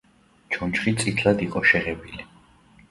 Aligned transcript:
ჩონჩხი 0.55 0.95
წითლად 1.03 1.47
იყო 1.49 1.65
შეღებილი. 1.73 2.29